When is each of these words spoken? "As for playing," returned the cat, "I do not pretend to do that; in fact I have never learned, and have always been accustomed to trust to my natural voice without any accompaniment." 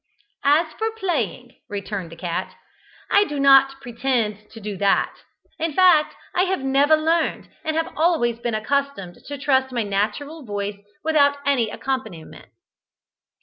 "As 0.43 0.73
for 0.79 0.89
playing," 0.89 1.57
returned 1.69 2.09
the 2.11 2.15
cat, 2.15 2.55
"I 3.11 3.23
do 3.23 3.39
not 3.39 3.79
pretend 3.81 4.49
to 4.49 4.59
do 4.59 4.75
that; 4.77 5.15
in 5.59 5.73
fact 5.73 6.15
I 6.33 6.45
have 6.45 6.61
never 6.63 6.97
learned, 6.97 7.49
and 7.63 7.75
have 7.75 7.93
always 7.95 8.39
been 8.39 8.55
accustomed 8.55 9.19
to 9.23 9.37
trust 9.37 9.69
to 9.69 9.75
my 9.75 9.83
natural 9.83 10.43
voice 10.43 10.77
without 11.03 11.37
any 11.45 11.69
accompaniment." 11.69 12.49